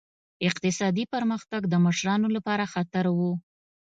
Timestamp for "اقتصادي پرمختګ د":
0.47-1.73